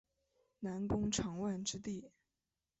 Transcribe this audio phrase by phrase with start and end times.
[0.61, 2.09] 南宫长万之弟。